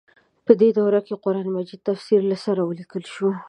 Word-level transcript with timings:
په 0.45 0.51
دې 0.61 0.69
دوره 0.79 0.99
کې 1.07 1.13
د 1.17 1.21
قران 1.23 1.47
مجید 1.55 1.81
تفسیر 1.89 2.21
له 2.31 2.37
سره 2.45 2.61
ولیکل 2.63 3.03
شو. 3.13 3.29